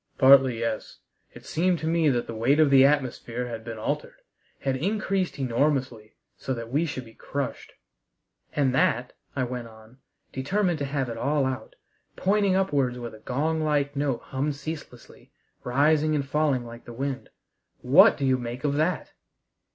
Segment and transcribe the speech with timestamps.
[0.17, 0.97] "Partly, yes.
[1.31, 4.23] It seemed to me that the weight of the atmosphere had been altered
[4.61, 7.73] had increased enormously, so that we should be crushed."
[8.55, 9.99] "And that," I went on,
[10.33, 11.75] determined to have it all out,
[12.15, 15.33] pointing upwards where the gong like note hummed ceaselessly,
[15.63, 17.29] rising and falling like wind.
[17.81, 19.11] "What do you make of that?"